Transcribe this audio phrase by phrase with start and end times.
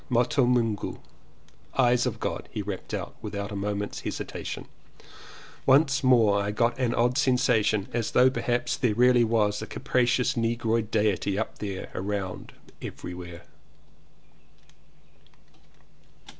[0.09, 0.97] "Moto Mungu.
[1.77, 4.65] "Eyes of God," he rapped out without a moment's hesitation.
[5.67, 10.07] Once more I got an odd sensation as though perhaps there really was a capri
[10.07, 12.51] cious negroid diety up there, around,
[12.81, 13.43] every where.